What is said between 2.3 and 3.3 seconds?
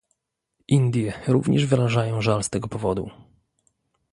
z tego powodu